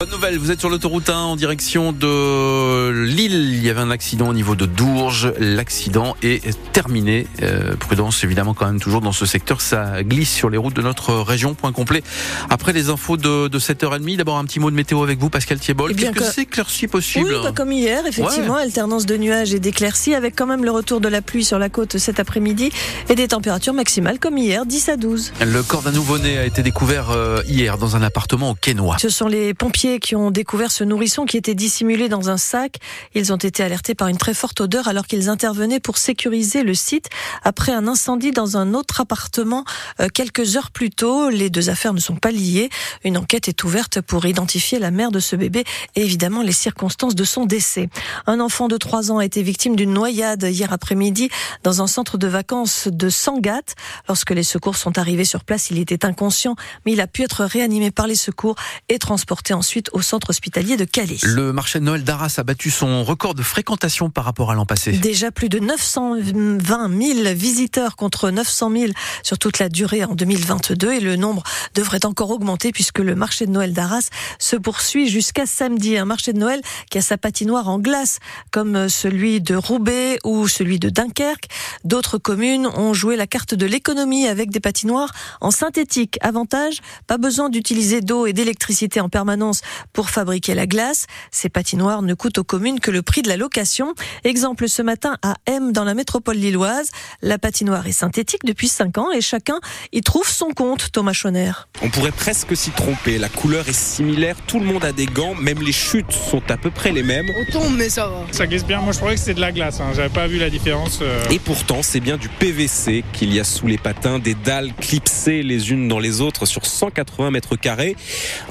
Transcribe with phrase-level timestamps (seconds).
[0.00, 3.52] Bonne nouvelle, vous êtes sur l'autoroute 1 en direction de Lille.
[3.52, 5.32] Il y avait un accident au niveau de Dourges.
[5.40, 7.26] L'accident est terminé.
[7.42, 9.60] Euh, prudence évidemment quand même toujours dans ce secteur.
[9.60, 11.54] Ça glisse sur les routes de notre région.
[11.54, 12.04] Point complet.
[12.48, 15.58] Après les infos de, de 7h30, d'abord un petit mot de météo avec vous, Pascal
[15.58, 15.90] Thiebol.
[15.90, 17.34] Eh bien, Quelques que- éclaircies possibles.
[17.34, 21.00] Oui, pas comme hier, effectivement, alternance de nuages et d'éclaircies, avec quand même le retour
[21.00, 22.70] de la pluie sur la côte cet après-midi
[23.08, 25.32] et des températures maximales comme hier, 10 à 12.
[25.44, 28.96] Le corps d'un nouveau-né a été découvert euh, hier dans un appartement au Quénois.
[29.00, 32.76] Ce sont les pompiers qui ont découvert ce nourrisson qui était dissimulé dans un sac.
[33.14, 36.74] Ils ont été alertés par une très forte odeur alors qu'ils intervenaient pour sécuriser le
[36.74, 37.08] site
[37.42, 39.64] après un incendie dans un autre appartement
[40.00, 41.30] euh, quelques heures plus tôt.
[41.30, 42.68] Les deux affaires ne sont pas liées.
[43.04, 45.64] Une enquête est ouverte pour identifier la mère de ce bébé
[45.96, 47.88] et évidemment les circonstances de son décès.
[48.26, 51.30] Un enfant de 3 ans a été victime d'une noyade hier après-midi
[51.62, 53.74] dans un centre de vacances de Sangatte.
[54.08, 57.44] Lorsque les secours sont arrivés sur place, il était inconscient, mais il a pu être
[57.44, 58.56] réanimé par les secours
[58.88, 61.18] et transporté ensuite au centre hospitalier de Calais.
[61.22, 64.66] Le marché de Noël d'Arras a battu son record de fréquentation par rapport à l'an
[64.66, 64.92] passé.
[64.92, 70.92] Déjà plus de 920 000 visiteurs contre 900 000 sur toute la durée en 2022
[70.92, 71.42] et le nombre
[71.74, 75.96] devrait encore augmenter puisque le marché de Noël d'Arras se poursuit jusqu'à samedi.
[75.96, 78.18] Un marché de Noël qui a sa patinoire en glace
[78.50, 81.48] comme celui de Roubaix ou celui de Dunkerque.
[81.84, 86.18] D'autres communes ont joué la carte de l'économie avec des patinoires en synthétique.
[86.20, 89.60] Avantage, pas besoin d'utiliser d'eau et d'électricité en permanence
[89.92, 91.06] pour fabriquer la glace.
[91.30, 93.94] Ces patinoires ne coûtent aux communes que le prix de la location.
[94.24, 96.90] Exemple ce matin à M dans la métropole lilloise.
[97.22, 99.58] La patinoire est synthétique depuis 5 ans et chacun
[99.92, 101.52] y trouve son compte, Thomas Schoner.
[101.82, 103.18] On pourrait presque s'y tromper.
[103.18, 106.56] La couleur est similaire, tout le monde a des gants, même les chutes sont à
[106.56, 107.26] peu près les mêmes.
[107.40, 108.26] On tombe, mais ça va.
[108.32, 108.80] Ça glisse bien.
[108.80, 109.80] Moi, je croyais que c'était de la glace.
[109.80, 109.92] Hein.
[109.94, 110.98] J'avais pas vu la différence.
[111.02, 111.24] euh.
[111.30, 115.42] Et pourtant, c'est bien du PVC qu'il y a sous les patins, des dalles clipsées
[115.42, 117.96] les unes dans les autres sur 180 mètres carrés.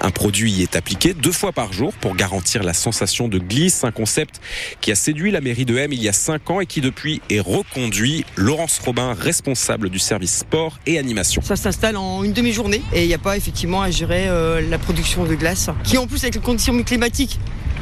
[0.01, 3.83] Un produit y est appliqué deux fois par jour pour garantir la sensation de glisse,
[3.83, 4.41] un concept
[4.81, 7.21] qui a séduit la mairie de M il y a cinq ans et qui depuis
[7.29, 8.25] est reconduit.
[8.35, 11.41] Laurence Robin, responsable du service sport et animation.
[11.41, 14.77] Ça s'installe en une demi-journée et il n'y a pas effectivement à gérer euh, la
[14.77, 15.69] production de glace.
[15.83, 17.39] Qui en plus avec les conditions climatiques,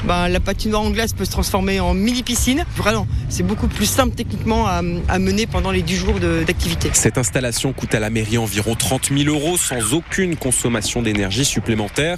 [0.08, 2.64] ben, la patinoire en glace peut se transformer en mini-piscine.
[2.76, 6.90] Vraiment, c'est beaucoup plus simple techniquement à, à mener pendant les 10 jours d'activité.
[6.94, 12.18] Cette installation coûte à la mairie environ 30 000 euros sans aucune consommation d'énergie supplémentaire.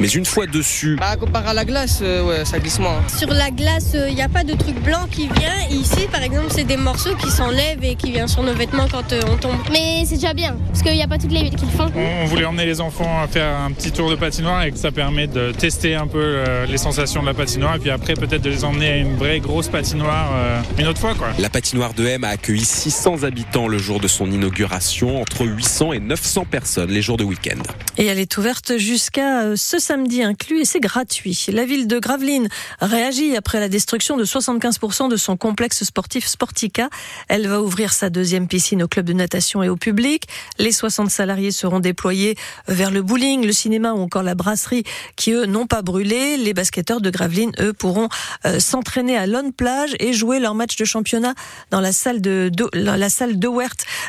[0.00, 3.02] Mais une fois dessus, Bah, comparé à la glace, euh, ouais, ça glisse moins.
[3.16, 5.52] Sur la glace, il n'y a pas de truc blanc qui vient.
[5.70, 9.12] Ici, par exemple, c'est des morceaux qui s'enlèvent et qui viennent sur nos vêtements quand
[9.12, 9.56] euh, on tombe.
[9.70, 11.90] Mais c'est déjà bien, parce qu'il n'y a pas toutes les villes qui le font.
[11.94, 14.78] On, on voulait emmener les enfants à faire un petit tour de patinoire et que
[14.78, 17.74] ça permet de tester un peu euh, les sensations de la patinoire.
[17.74, 21.00] Et puis après, peut-être de les emmener à une vraie grosse patinoire euh, une autre
[21.00, 21.28] fois, quoi.
[21.38, 25.92] La patinoire de M a accueilli 600 habitants le jour de son inauguration, entre 800
[25.94, 27.60] et 900 personnes les jours de week-end.
[27.98, 31.46] Et elle est ouverte jusqu'à euh, ce samedi inclus et c'est gratuit.
[31.48, 32.48] La ville de Gravelines
[32.80, 36.88] réagit après la destruction de 75% de son complexe sportif Sportica.
[37.28, 40.24] Elle va ouvrir sa deuxième piscine au club de natation et au public.
[40.58, 42.36] Les 60 salariés seront déployés
[42.68, 44.84] vers le bowling, le cinéma ou encore la brasserie
[45.16, 46.36] qui eux n'ont pas brûlé.
[46.36, 48.08] Les basketteurs de Gravelines eux pourront
[48.44, 51.34] euh, s'entraîner à Lone Plage et jouer leur match de championnat
[51.70, 53.60] dans la salle de, la salle de euh,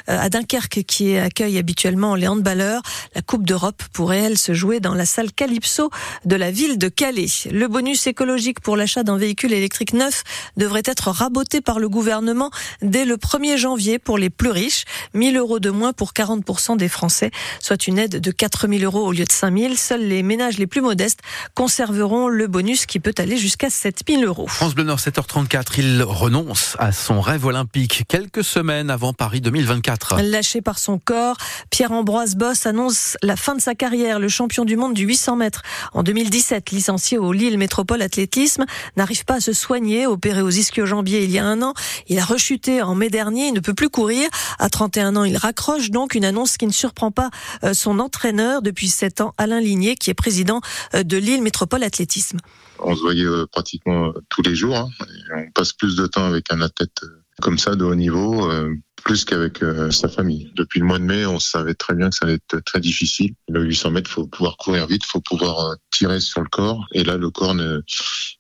[0.08, 2.82] à Dunkerque qui accueille habituellement les handballeurs.
[3.16, 5.92] La Coupe d'Europe pourrait elle se jouer dans la salle Calypso
[6.26, 7.28] de la ville de Calais.
[7.52, 10.24] Le bonus écologique pour l'achat d'un véhicule électrique neuf
[10.58, 12.50] devrait être raboté par le gouvernement
[12.82, 14.86] dès le 1er janvier pour les plus riches.
[15.14, 19.12] 1000 euros de moins pour 40% des Français, soit une aide de 4000 euros au
[19.12, 19.78] lieu de 5000.
[19.78, 21.20] Seuls les ménages les plus modestes
[21.54, 24.48] conserveront le bonus qui peut aller jusqu'à 7000 euros.
[24.48, 30.22] France Bleu Nord 7h34, il renonce à son rêve olympique quelques semaines avant Paris 2024.
[30.22, 31.38] Lâché par son corps,
[31.70, 34.20] Pierre-Ambroise Boss annonce la fin de sa carrière.
[34.20, 35.62] Le champion du monde du 800 mètres
[35.94, 38.66] en 2017, licencié au Lille Métropole Athlétisme,
[38.96, 40.08] n'arrive pas à se soigner.
[40.08, 41.74] Opéré aux ischio-jambiers il y a un an,
[42.08, 43.48] il a rechuté en mai dernier.
[43.48, 44.30] Il ne peut plus courir.
[44.60, 47.30] À 31 ans, il raccroche donc une annonce qui ne surprend pas
[47.64, 50.62] euh, son entraîneur depuis 7 ans, Alain Ligné, qui est président
[50.96, 52.40] euh, de Lille Métropole Athlétisme.
[52.80, 54.76] On se voyait euh, pratiquement tous les jours.
[54.78, 54.90] hein.
[55.02, 58.50] Et On passe plus de temps avec un athlète euh, comme ça de haut niveau,
[58.50, 58.74] euh,
[59.04, 60.52] plus qu'avec euh, sa famille.
[60.56, 63.34] Depuis le mois de mai, on savait très bien que ça allait être très difficile.
[63.48, 66.86] Le 800 mètres, faut pouvoir courir vite, faut pouvoir euh, tirer sur le corps.
[66.94, 67.56] Et là, le corps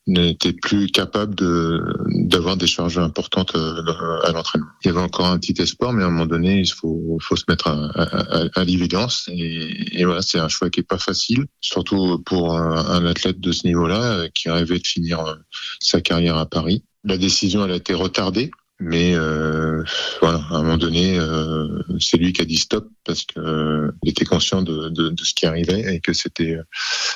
[0.08, 1.82] n'était plus capable de
[2.28, 3.82] d'avoir des charges importantes euh,
[4.24, 4.68] à l'entraînement.
[4.84, 7.36] Il y avait encore un petit espoir, mais à un moment donné, il faut, faut
[7.36, 9.30] se mettre à, à- à- à l'évidence.
[9.32, 13.52] Et, voilà, c'est un choix qui est pas facile, surtout pour un, un athlète de
[13.52, 15.38] ce niveau-là euh, qui rêvait de finir
[15.80, 16.84] sa carrière à Paris.
[17.04, 19.84] La décision, elle a été retardée Mais euh,
[20.22, 23.92] voilà, à un moment donné, euh, c'est lui qui a dit stop parce que euh,
[24.06, 26.64] était conscient de, de, de, ce qui arrivait et que c'était euh,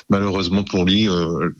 [0.08, 1.08] malheureusement pour lui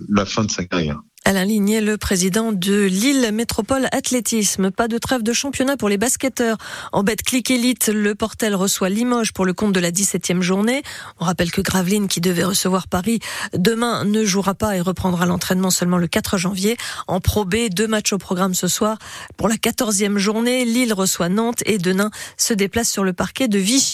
[0.08, 1.00] la fin de sa carrière.
[1.24, 4.72] Alain Ligné, le président de Lille Métropole Athlétisme.
[4.72, 6.56] Pas de trêve de championnat pour les basketteurs.
[6.90, 10.82] En bête clic élite, le Portel reçoit Limoges pour le compte de la 17e journée.
[11.20, 13.20] On rappelle que Gravelines, qui devait recevoir Paris
[13.56, 16.76] demain, ne jouera pas et reprendra l'entraînement seulement le 4 janvier.
[17.06, 18.98] En Pro B, deux matchs au programme ce soir.
[19.36, 23.58] Pour la 14e journée, Lille reçoit Nantes et Denain se déplace sur le parquet de
[23.58, 23.90] Vichy.